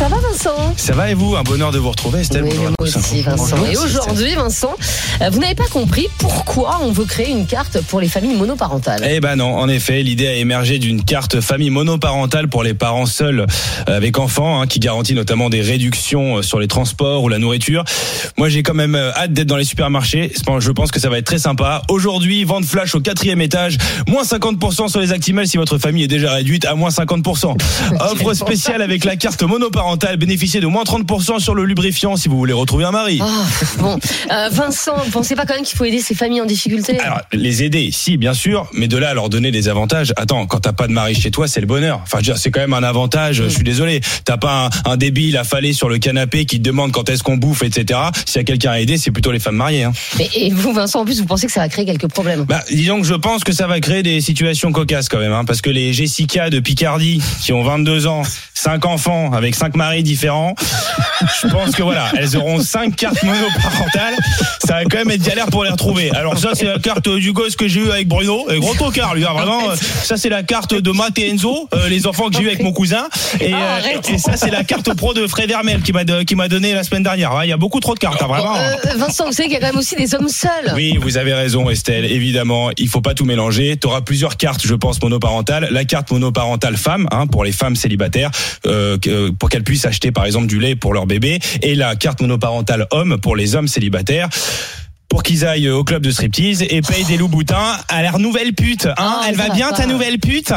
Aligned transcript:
Ça 0.00 0.08
va 0.08 0.16
Vincent 0.16 0.74
Ça 0.78 0.94
va 0.94 1.10
et 1.10 1.14
vous? 1.14 1.36
Un 1.36 1.42
bonheur 1.42 1.72
de 1.72 1.78
vous 1.78 1.90
retrouver, 1.90 2.20
Estelle. 2.20 2.44
Oui, 2.44 2.56
moi 2.56 2.70
aussi 2.78 3.20
Vincent. 3.20 3.54
Bonjour, 3.58 3.66
Et 3.70 3.76
aujourd'hui 3.76 4.34
Vincent, 4.34 4.74
euh, 5.20 5.28
vous 5.28 5.38
n'avez 5.40 5.54
pas 5.54 5.66
compris 5.70 6.08
pourquoi 6.16 6.78
on 6.80 6.90
veut 6.90 7.04
créer 7.04 7.28
une 7.28 7.46
carte 7.46 7.82
pour 7.82 8.00
les 8.00 8.08
familles 8.08 8.34
monoparentales. 8.34 9.06
Eh 9.06 9.20
ben 9.20 9.36
non, 9.36 9.58
en 9.58 9.68
effet, 9.68 10.02
l'idée 10.02 10.26
a 10.26 10.32
émergé 10.36 10.78
d'une 10.78 11.04
carte 11.04 11.42
famille 11.42 11.68
monoparentale 11.68 12.48
pour 12.48 12.62
les 12.62 12.72
parents 12.72 13.04
seuls 13.04 13.40
euh, 13.40 13.44
avec 13.94 14.18
enfants, 14.18 14.62
hein, 14.62 14.66
qui 14.66 14.78
garantit 14.80 15.12
notamment 15.12 15.50
des 15.50 15.60
réductions 15.60 16.38
euh, 16.38 16.42
sur 16.42 16.60
les 16.60 16.66
transports 16.66 17.22
ou 17.22 17.28
la 17.28 17.38
nourriture. 17.38 17.84
Moi, 18.38 18.48
j'ai 18.48 18.62
quand 18.62 18.72
même 18.72 18.94
hâte 18.94 19.34
d'être 19.34 19.48
dans 19.48 19.56
les 19.56 19.64
supermarchés. 19.64 20.32
Je 20.34 20.70
pense 20.70 20.90
que 20.90 20.98
ça 20.98 21.10
va 21.10 21.18
être 21.18 21.26
très 21.26 21.38
sympa. 21.38 21.82
Aujourd'hui, 21.90 22.44
vente 22.44 22.64
flash 22.64 22.94
au 22.94 23.00
quatrième 23.00 23.42
étage, 23.42 23.76
moins 24.08 24.22
50% 24.22 24.88
sur 24.88 25.00
les 25.00 25.12
Actimel 25.12 25.46
si 25.46 25.58
votre 25.58 25.76
famille 25.76 26.04
est 26.04 26.08
déjà 26.08 26.32
réduite 26.32 26.64
à 26.64 26.74
moins 26.74 26.88
50%. 26.88 27.54
Offre 28.00 28.32
spéciale 28.32 28.80
avec 28.80 29.04
la 29.04 29.16
carte 29.16 29.42
monoparentale, 29.42 29.89
bénéficiez 29.96 30.60
de 30.60 30.66
moins 30.66 30.84
30% 30.84 31.38
sur 31.40 31.54
le 31.54 31.64
lubrifiant 31.64 32.16
si 32.16 32.28
vous 32.28 32.36
voulez 32.38 32.52
retrouver 32.52 32.84
un 32.84 32.90
mari. 32.90 33.18
Ah, 33.22 33.44
bon, 33.78 33.98
Euh, 34.30 34.48
Vincent, 34.50 34.96
ne 35.04 35.10
pensez 35.10 35.34
pas 35.34 35.44
quand 35.46 35.54
même 35.54 35.64
qu'il 35.64 35.76
faut 35.76 35.84
aider 35.84 36.00
ces 36.00 36.14
familles 36.14 36.40
en 36.40 36.46
difficulté? 36.46 36.98
Alors, 37.00 37.20
les 37.32 37.62
aider, 37.62 37.90
si, 37.92 38.16
bien 38.16 38.34
sûr, 38.34 38.68
mais 38.72 38.88
de 38.88 38.96
là 38.96 39.10
à 39.10 39.14
leur 39.14 39.28
donner 39.28 39.50
des 39.50 39.68
avantages. 39.68 40.12
Attends, 40.16 40.46
quand 40.46 40.60
t'as 40.60 40.72
pas 40.72 40.86
de 40.86 40.92
mari 40.92 41.14
chez 41.14 41.30
toi, 41.30 41.48
c'est 41.48 41.60
le 41.60 41.66
bonheur. 41.66 42.00
Enfin, 42.02 42.18
je 42.18 42.26
veux 42.26 42.32
dire, 42.32 42.38
c'est 42.38 42.50
quand 42.50 42.60
même 42.60 42.74
un 42.74 42.82
avantage. 42.82 43.36
Je 43.42 43.48
suis 43.48 43.64
désolé. 43.64 44.00
T'as 44.24 44.36
pas 44.36 44.70
un, 44.86 44.90
un 44.92 44.96
débile 44.96 45.36
affalé 45.36 45.72
sur 45.72 45.88
le 45.88 45.98
canapé 45.98 46.44
qui 46.44 46.58
te 46.58 46.62
demande 46.62 46.92
quand 46.92 47.08
est-ce 47.08 47.22
qu'on 47.22 47.36
bouffe, 47.36 47.62
etc. 47.62 47.98
S'il 48.26 48.36
y 48.36 48.40
a 48.40 48.44
quelqu'un 48.44 48.70
à 48.72 48.80
aider, 48.80 48.98
c'est 48.98 49.10
plutôt 49.10 49.32
les 49.32 49.38
femmes 49.40 49.56
mariées. 49.56 49.84
Hein. 49.84 49.92
Et 50.34 50.50
vous 50.50 50.72
Vincent, 50.72 51.00
en 51.00 51.04
plus, 51.04 51.20
vous 51.20 51.26
pensez 51.26 51.46
que 51.46 51.52
ça 51.52 51.60
va 51.60 51.68
créer 51.68 51.84
quelques 51.84 52.08
problèmes? 52.08 52.44
Bah, 52.44 52.62
disons 52.70 53.00
que 53.00 53.06
je 53.06 53.14
pense 53.14 53.44
que 53.44 53.52
ça 53.52 53.66
va 53.66 53.80
créer 53.80 54.02
des 54.02 54.20
situations 54.20 54.72
cocasses 54.72 55.08
quand 55.08 55.18
même, 55.18 55.32
hein, 55.32 55.44
parce 55.44 55.60
que 55.60 55.70
les 55.70 55.92
Jessica 55.92 56.50
de 56.50 56.60
Picardie, 56.60 57.20
qui 57.40 57.52
ont 57.52 57.62
22 57.62 58.06
ans, 58.06 58.22
5 58.54 58.84
enfants, 58.86 59.32
avec 59.32 59.54
5 59.54 59.76
maris 59.80 60.02
différents, 60.02 60.54
je 61.42 61.48
pense 61.48 61.74
que 61.74 61.82
voilà, 61.82 62.10
elles 62.18 62.36
auront 62.36 62.60
5 62.60 62.94
cartes 62.96 63.22
monoparentales. 63.22 64.14
Ça 64.66 64.74
va 64.74 64.84
quand 64.84 64.98
même 64.98 65.10
être 65.10 65.22
galère 65.22 65.46
pour 65.46 65.64
les 65.64 65.70
retrouver. 65.70 66.10
Alors 66.10 66.36
ça, 66.38 66.50
c'est 66.52 66.66
la 66.66 66.78
carte 66.78 67.08
du 67.08 67.32
gosse 67.32 67.56
que 67.56 67.66
j'ai 67.66 67.80
eu 67.80 67.90
avec 67.90 68.06
Bruno, 68.08 68.46
et 68.50 68.58
gros 68.60 68.74
tocard 68.74 69.14
lui, 69.14 69.24
hein, 69.24 69.32
vraiment. 69.32 69.70
euh, 69.70 69.76
Ça, 70.04 70.18
c'est 70.18 70.28
la 70.28 70.42
carte 70.42 70.74
de 70.74 70.90
Matt 70.90 71.18
et 71.18 71.30
Enzo, 71.30 71.66
euh, 71.74 71.88
les 71.88 72.06
enfants 72.06 72.28
que 72.28 72.36
j'ai 72.36 72.42
eu 72.42 72.48
avec 72.48 72.62
mon 72.62 72.72
cousin, 72.72 73.08
et, 73.40 73.52
Ah, 73.54 73.78
euh, 73.78 74.14
et 74.14 74.18
ça, 74.18 74.36
c'est 74.36 74.50
la 74.50 74.64
carte 74.64 74.92
pro 74.94 75.14
de 75.14 75.26
Fred 75.26 75.50
Hermel 75.50 75.80
qui 75.80 75.92
m'a 75.92 76.04
qui 76.26 76.34
m'a 76.34 76.48
donné 76.48 76.74
la 76.74 76.82
semaine 76.84 77.02
dernière. 77.02 77.34
Ouais, 77.34 77.46
Il 77.46 77.50
y 77.50 77.54
a 77.54 77.56
beaucoup 77.56 77.80
trop 77.80 77.94
de 77.94 77.98
cartes, 77.98 78.22
hein, 78.22 78.26
vraiment. 78.26 78.54
Euh, 78.56 78.76
Vincent, 78.96 79.24
vous 79.26 79.32
savez 79.32 79.48
qu'il 79.48 79.54
y 79.54 79.56
a 79.56 79.60
quand 79.60 79.72
même 79.72 79.78
aussi 79.78 79.96
des 79.96 80.14
hommes 80.14 80.28
seuls. 80.28 80.72
Oui, 80.74 80.98
vous 81.00 81.16
avez 81.16 81.32
raison, 81.32 81.70
Estelle. 81.70 82.04
Évidemment, 82.04 82.68
il 82.76 82.88
faut 82.88 83.00
pas 83.00 83.14
tout 83.14 83.24
mélanger. 83.24 83.78
Tu 83.80 83.86
auras 83.86 84.02
plusieurs 84.02 84.36
cartes, 84.36 84.62
je 84.66 84.74
pense, 84.74 85.00
monoparentales. 85.02 85.68
La 85.70 85.84
carte 85.84 86.10
monoparentale 86.10 86.76
femme, 86.76 87.08
hein, 87.12 87.26
pour 87.26 87.44
les 87.44 87.52
femmes 87.52 87.76
célibataires, 87.76 88.30
pour 89.38 89.48
qu'elles 89.48 89.64
puissent 89.70 89.86
acheter, 89.86 90.10
par 90.10 90.24
exemple, 90.24 90.48
du 90.48 90.58
lait 90.58 90.74
pour 90.74 90.94
leur 90.94 91.06
bébé, 91.06 91.38
et 91.62 91.76
la 91.76 91.94
carte 91.94 92.20
monoparentale 92.20 92.88
homme 92.90 93.20
pour 93.20 93.36
les 93.36 93.54
hommes 93.54 93.68
célibataires. 93.68 94.28
Pour 95.10 95.24
qu'ils 95.24 95.44
aillent 95.44 95.68
au 95.68 95.82
club 95.82 96.02
de 96.04 96.10
striptease 96.12 96.62
et 96.62 96.80
payent 96.82 97.04
des 97.04 97.16
loups 97.16 97.26
boutins 97.28 97.76
à 97.88 98.02
leur 98.02 98.20
nouvelle 98.20 98.52
pute. 98.54 98.86
Hein 98.86 98.94
Ah, 98.96 99.22
Elle 99.28 99.34
va 99.34 99.48
bien 99.48 99.72
ta 99.72 99.86
nouvelle 99.86 100.18
pute? 100.20 100.50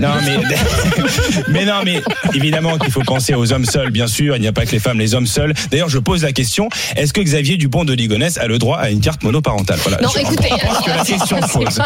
Non 0.00 0.08
mais 0.24 0.38
mais 1.48 1.64
non 1.66 1.82
mais 1.84 2.02
évidemment 2.34 2.78
qu'il 2.78 2.90
faut 2.90 3.02
penser 3.02 3.34
aux 3.34 3.52
hommes 3.52 3.66
seuls, 3.66 3.90
bien 3.90 4.06
sûr. 4.06 4.34
Il 4.36 4.40
n'y 4.40 4.48
a 4.48 4.52
pas 4.52 4.64
que 4.64 4.72
les 4.72 4.78
femmes, 4.78 4.98
les 4.98 5.14
hommes 5.14 5.26
seuls. 5.26 5.52
D'ailleurs, 5.70 5.90
je 5.90 5.98
pose 5.98 6.22
la 6.22 6.32
question 6.32 6.70
est-ce 6.96 7.12
que 7.12 7.20
Xavier 7.20 7.58
Dupont 7.58 7.84
de 7.84 7.92
Ligonnès 7.92 8.38
a 8.38 8.46
le 8.46 8.58
droit 8.58 8.78
à 8.78 8.88
une 8.90 9.00
carte 9.00 9.22
monoparentale? 9.24 9.78
Voilà. 9.82 9.98
Non, 10.00 10.08
Je 10.14 10.20
écoutez, 10.20 10.48
pense 10.48 10.78
que 10.84 10.90
la 10.90 11.04
question 11.04 11.40
pose. 11.40 11.78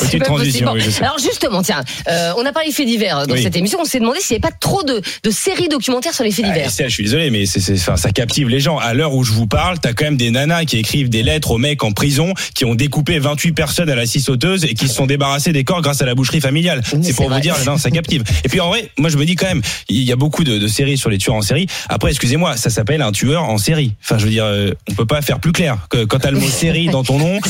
Petite 0.00 0.24
transition, 0.24 0.72
oui. 0.72 0.82
Alors 1.00 1.18
justement, 1.20 1.62
tiens, 1.62 1.84
euh, 2.08 2.32
on 2.36 2.44
a 2.44 2.52
parlé 2.52 2.72
faits 2.72 2.86
divers 2.86 3.24
dans 3.28 3.34
Oui. 3.34 3.42
cette 3.44 3.54
émission. 3.56 3.78
On 3.80 3.84
s'est 3.84 4.00
demandé 4.00 4.18
s'il 4.20 4.36
n'y 4.36 4.42
avait 4.42 4.50
pas 4.50 4.56
trop 4.60 4.82
de, 4.82 5.00
de 5.22 5.30
séries 5.30 5.68
documentaires 5.68 6.12
sur 6.14 6.24
les 6.24 6.32
faits 6.32 6.44
Ah, 6.48 6.52
divers. 6.52 6.66
Estelle, 6.66 6.88
je 6.88 6.94
suis 6.94 7.04
désolé, 7.04 7.30
mais 7.30 7.46
c'est, 7.46 7.76
ça 7.76 7.94
captive 8.12 8.48
les 8.48 8.58
gens. 8.58 8.78
À 8.78 8.94
l'heure 8.94 9.14
où 9.14 9.22
je 9.22 9.30
vous 9.32 9.46
parle, 9.46 9.78
t'as 9.78 9.92
quand 9.92 10.06
même 10.06 10.16
des 10.16 10.32
nanas 10.32 10.64
qui 10.64 10.78
écrivent 10.78 11.08
des 11.08 11.22
lettres 11.22 11.52
aux 11.52 11.58
mecs 11.58 11.67
en 11.82 11.92
prison, 11.92 12.34
qui 12.54 12.64
ont 12.64 12.74
découpé 12.74 13.18
28 13.18 13.52
personnes 13.52 13.90
à 13.90 13.94
la 13.94 14.06
scie 14.06 14.20
sauteuse 14.20 14.64
et 14.64 14.74
qui 14.74 14.88
se 14.88 14.94
sont 14.94 15.06
débarrassés 15.06 15.52
des 15.52 15.64
corps 15.64 15.82
grâce 15.82 16.02
à 16.02 16.06
la 16.06 16.14
boucherie 16.14 16.40
familiale. 16.40 16.82
C'est 17.02 17.14
pour 17.14 17.30
vous 17.30 17.40
dire, 17.40 17.56
non, 17.66 17.76
ça 17.76 17.90
captive. 17.90 18.24
Et 18.44 18.48
puis 18.48 18.60
en 18.60 18.68
vrai, 18.68 18.90
moi 18.98 19.10
je 19.10 19.16
me 19.16 19.24
dis 19.24 19.36
quand 19.36 19.46
même, 19.46 19.62
il 19.88 20.02
y 20.02 20.12
a 20.12 20.16
beaucoup 20.16 20.44
de, 20.44 20.58
de 20.58 20.68
séries 20.68 20.98
sur 20.98 21.10
les 21.10 21.18
tueurs 21.18 21.36
en 21.36 21.42
série. 21.42 21.66
Après, 21.88 22.10
excusez-moi, 22.10 22.56
ça 22.56 22.70
s'appelle 22.70 23.02
un 23.02 23.12
tueur 23.12 23.44
en 23.44 23.58
série. 23.58 23.94
Enfin, 24.02 24.18
je 24.18 24.24
veux 24.24 24.30
dire, 24.30 24.44
euh, 24.44 24.72
on 24.90 24.94
peut 24.94 25.06
pas 25.06 25.22
faire 25.22 25.40
plus 25.40 25.52
clair. 25.52 25.78
Que, 25.90 26.04
quand 26.04 26.18
t'as 26.18 26.30
le 26.30 26.38
mot 26.38 26.48
série 26.48 26.86
dans 26.86 27.04
ton 27.04 27.18
nom, 27.18 27.40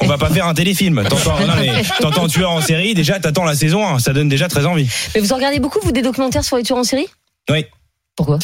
on 0.00 0.06
va 0.06 0.18
pas 0.18 0.30
faire 0.30 0.46
un 0.46 0.54
téléfilm. 0.54 1.02
T'entends, 1.08 1.38
non, 1.40 1.54
mais, 1.58 1.82
t'entends 2.00 2.28
tueur 2.28 2.50
en 2.50 2.60
série, 2.60 2.94
déjà 2.94 3.18
t'attends 3.18 3.44
la 3.44 3.54
saison, 3.54 3.98
ça 3.98 4.12
donne 4.12 4.28
déjà 4.28 4.48
très 4.48 4.66
envie. 4.66 4.88
Mais 5.14 5.20
vous 5.20 5.32
en 5.32 5.36
regardez 5.36 5.60
beaucoup, 5.60 5.80
vous, 5.82 5.92
des 5.92 6.02
documentaires 6.02 6.44
sur 6.44 6.56
les 6.56 6.62
tueurs 6.62 6.78
en 6.78 6.84
série? 6.84 7.06
Oui. 7.50 7.64
Pourquoi? 8.16 8.38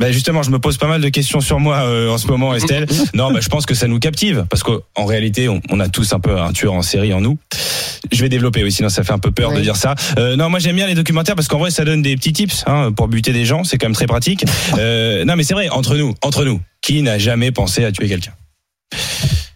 Ben 0.00 0.10
justement, 0.12 0.42
je 0.42 0.50
me 0.50 0.58
pose 0.58 0.76
pas 0.76 0.88
mal 0.88 1.00
de 1.00 1.08
questions 1.08 1.40
sur 1.40 1.60
moi 1.60 1.76
euh, 1.82 2.10
en 2.10 2.18
ce 2.18 2.26
moment, 2.26 2.52
Estelle. 2.54 2.86
Non, 3.14 3.32
bah, 3.32 3.38
je 3.40 3.48
pense 3.48 3.64
que 3.64 3.74
ça 3.74 3.86
nous 3.86 4.00
captive 4.00 4.44
parce 4.50 4.64
qu'en 4.64 5.04
réalité, 5.04 5.48
on, 5.48 5.60
on 5.70 5.78
a 5.78 5.88
tous 5.88 6.12
un 6.12 6.18
peu 6.20 6.36
un 6.36 6.52
tueur 6.52 6.72
en 6.72 6.82
série 6.82 7.12
en 7.14 7.20
nous. 7.20 7.38
Je 8.10 8.20
vais 8.20 8.28
développer, 8.28 8.64
oui, 8.64 8.72
sinon 8.72 8.88
ça 8.88 9.04
fait 9.04 9.12
un 9.12 9.20
peu 9.20 9.30
peur 9.30 9.50
Ouais. 9.50 9.56
de 9.56 9.60
dire 9.62 9.76
ça. 9.76 9.94
Euh, 10.18 10.34
non, 10.34 10.50
moi 10.50 10.58
j'aime 10.58 10.74
bien 10.74 10.88
les 10.88 10.94
documentaires 10.96 11.36
parce 11.36 11.46
qu'en 11.46 11.58
vrai, 11.58 11.70
ça 11.70 11.84
donne 11.84 12.02
des 12.02 12.16
petits 12.16 12.32
tips 12.32 12.64
hein, 12.66 12.90
pour 12.90 13.06
buter 13.06 13.32
des 13.32 13.44
gens. 13.44 13.62
C'est 13.62 13.78
quand 13.78 13.86
même 13.86 13.94
très 13.94 14.06
pratique. 14.06 14.44
Euh, 14.78 15.24
non, 15.24 15.36
mais 15.36 15.44
c'est 15.44 15.54
vrai, 15.54 15.68
entre 15.68 15.96
nous, 15.96 16.14
entre 16.22 16.44
nous, 16.44 16.60
qui 16.82 17.00
n'a 17.02 17.16
jamais 17.18 17.52
pensé 17.52 17.84
à 17.84 17.92
tuer 17.92 18.08
quelqu'un? 18.08 18.32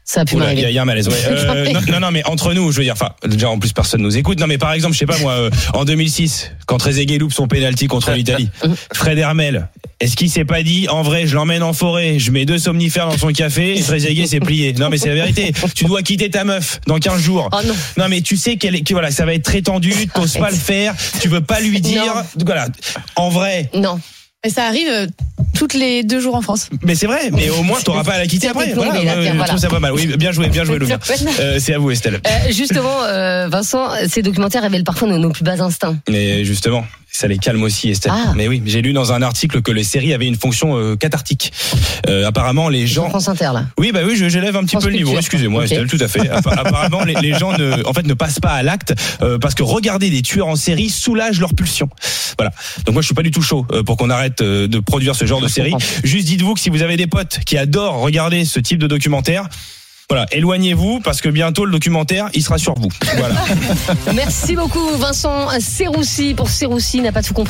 Ça 0.04 0.20
a 0.20 0.24
pu 0.24 0.36
Il 0.36 0.58
y, 0.58 0.72
y 0.72 0.78
a 0.78 0.82
un 0.82 0.84
malaise. 0.84 1.08
Ouais. 1.08 1.14
Euh, 1.28 1.72
non, 1.72 1.80
non, 1.92 2.00
non, 2.00 2.10
mais 2.12 2.24
entre 2.26 2.54
nous, 2.54 2.70
je 2.72 2.78
veux 2.78 2.84
dire, 2.84 2.92
enfin, 2.92 3.10
déjà 3.26 3.50
en 3.50 3.58
plus 3.58 3.72
personne 3.72 4.00
nous 4.02 4.16
écoute. 4.16 4.38
Non, 4.38 4.46
mais 4.46 4.58
par 4.58 4.72
exemple, 4.72 4.94
je 4.94 4.98
sais 5.00 5.06
pas 5.06 5.18
moi, 5.18 5.32
euh, 5.32 5.50
en 5.74 5.84
2006, 5.84 6.52
quand 6.66 6.78
Trezeguet 6.78 7.18
loupe 7.18 7.32
son 7.32 7.48
penalty 7.48 7.88
contre 7.88 8.12
l'Italie, 8.12 8.48
Fred 8.94 9.18
Hermel, 9.18 9.68
est-ce 10.00 10.14
qu'il 10.16 10.30
s'est 10.30 10.44
pas 10.44 10.62
dit, 10.62 10.86
en 10.88 11.02
vrai, 11.02 11.26
je 11.26 11.34
l'emmène 11.34 11.62
en 11.62 11.72
forêt, 11.72 12.18
je 12.18 12.30
mets 12.30 12.44
deux 12.44 12.58
somnifères 12.58 13.08
dans 13.08 13.18
son 13.18 13.32
café, 13.32 13.76
et 13.76 13.82
Trezeguet 13.82 14.26
s'est 14.26 14.38
plié. 14.40 14.72
Non, 14.74 14.88
mais 14.90 14.96
c'est 14.98 15.08
la 15.08 15.14
vérité. 15.16 15.52
Tu 15.74 15.84
dois 15.84 16.02
quitter 16.02 16.30
ta 16.30 16.44
meuf 16.44 16.80
dans 16.86 16.98
15 16.98 17.20
jours. 17.20 17.48
Oh 17.52 17.56
non. 17.66 17.74
Non, 17.96 18.08
mais 18.08 18.20
tu 18.20 18.36
sais 18.36 18.56
qu'elle, 18.56 18.76
est- 18.76 18.82
que 18.82 18.92
voilà, 18.92 19.10
ça 19.10 19.24
va 19.24 19.34
être 19.34 19.42
très 19.44 19.62
tendu, 19.62 19.92
t'oses 20.14 20.36
pas 20.36 20.50
le 20.50 20.56
faire, 20.56 20.94
tu 21.20 21.28
veux 21.28 21.40
pas 21.40 21.60
lui 21.60 21.80
dire. 21.80 22.14
Voilà. 22.44 22.68
En 23.16 23.28
vrai. 23.28 23.70
Non. 23.74 23.98
Et 24.46 24.50
ça 24.50 24.66
arrive 24.66 24.86
euh, 24.88 25.06
toutes 25.52 25.74
les 25.74 26.04
deux 26.04 26.20
jours 26.20 26.36
en 26.36 26.42
France. 26.42 26.68
Mais 26.84 26.94
c'est 26.94 27.06
vrai, 27.08 27.30
mais 27.32 27.50
au 27.50 27.64
moins 27.64 27.80
t'auras 27.80 28.04
pas 28.04 28.12
à 28.12 28.18
la 28.18 28.26
quitter 28.28 28.46
après. 28.46 28.66
t'est 28.66 28.72
plombé, 28.74 28.90
Voilà, 28.92 29.04
la 29.04 29.12
euh, 29.16 29.32
je 29.36 29.44
trouve 29.48 29.58
ça 29.58 29.66
pas 29.68 29.80
mal. 29.80 29.92
Oui, 29.92 30.06
bien 30.16 30.30
joué, 30.30 30.46
bien 30.46 30.62
joué, 30.62 30.78
Louvien. 30.78 31.00
Euh, 31.40 31.58
c'est 31.58 31.74
à 31.74 31.78
vous, 31.78 31.90
Estelle. 31.90 32.20
Euh, 32.24 32.52
justement, 32.52 33.02
euh, 33.02 33.48
Vincent, 33.48 33.88
ces 34.08 34.22
documentaires 34.22 34.62
révèlent 34.62 34.84
parfois 34.84 35.08
nos, 35.08 35.18
nos 35.18 35.30
plus 35.30 35.42
bas 35.42 35.60
instincts. 35.60 35.98
Mais 36.08 36.44
justement, 36.44 36.86
ça 37.18 37.26
les 37.26 37.38
calme 37.38 37.62
aussi, 37.64 37.90
Estelle. 37.90 38.12
Ah. 38.14 38.32
Mais 38.36 38.46
oui, 38.46 38.62
j'ai 38.64 38.80
lu 38.80 38.92
dans 38.92 39.12
un 39.12 39.22
article 39.22 39.60
que 39.60 39.72
les 39.72 39.82
séries 39.82 40.14
avaient 40.14 40.28
une 40.28 40.36
fonction 40.36 40.76
euh, 40.78 40.94
cathartique. 40.94 41.52
Euh, 42.08 42.24
apparemment, 42.26 42.68
les 42.68 42.86
gens. 42.86 43.08
France 43.08 43.28
Inter, 43.28 43.50
là. 43.54 43.66
Oui, 43.76 43.90
bah 43.92 44.00
oui, 44.06 44.14
je- 44.16 44.28
j'élève 44.28 44.54
un 44.56 44.60
petit 44.62 44.76
France 44.76 44.84
peu 44.84 44.90
le 44.90 44.96
niveau. 44.96 45.16
Excusez-moi, 45.16 45.64
Ok. 45.64 45.72
Estelle, 45.72 45.88
tout 45.88 45.98
à 46.00 46.06
fait. 46.06 46.28
Appa- 46.30 46.54
Apparemment, 46.56 47.02
les, 47.04 47.14
les 47.14 47.34
gens 47.36 47.52
ne, 47.58 47.84
en 47.84 47.92
fait, 47.92 48.06
ne 48.06 48.14
passent 48.14 48.38
pas 48.38 48.50
à 48.52 48.62
l'acte 48.62 48.94
euh, 49.22 49.36
parce 49.38 49.54
que 49.56 49.64
regarder 49.64 50.10
des 50.10 50.22
tueurs 50.22 50.46
en 50.46 50.54
série 50.56 50.90
soulage 50.90 51.40
leur 51.40 51.54
pulsion. 51.54 51.88
Voilà. 52.38 52.52
Donc 52.86 52.92
moi, 52.92 53.02
je 53.02 53.06
suis 53.06 53.14
pas 53.16 53.22
du 53.22 53.32
tout 53.32 53.42
chaud 53.42 53.66
euh, 53.72 53.82
pour 53.82 53.96
qu'on 53.96 54.10
arrête 54.10 54.40
euh, 54.40 54.68
de 54.68 54.78
produire 54.78 55.16
ce 55.16 55.24
genre 55.24 55.40
de 55.40 55.48
série. 55.48 55.72
Juste 56.04 56.26
dites-vous 56.28 56.54
que 56.54 56.60
si 56.60 56.70
vous 56.70 56.82
avez 56.82 56.96
des 56.96 57.08
potes 57.08 57.40
qui 57.44 57.58
adorent 57.58 57.98
regarder 58.00 58.44
ce 58.44 58.60
type 58.60 58.78
de 58.78 58.86
documentaire. 58.86 59.48
Voilà, 60.10 60.24
éloignez-vous 60.32 61.00
parce 61.00 61.20
que 61.20 61.28
bientôt 61.28 61.66
le 61.66 61.70
documentaire, 61.70 62.30
il 62.32 62.42
sera 62.42 62.56
sur 62.56 62.74
vous. 62.76 62.88
Voilà. 63.18 63.34
Merci 64.14 64.56
beaucoup, 64.56 64.88
Vincent 64.96 65.48
Serroussi. 65.60 66.32
Pour 66.32 66.48
Serroussi, 66.48 67.02
n'a 67.02 67.12
pas 67.12 67.22
tout 67.22 67.34
compris. 67.34 67.46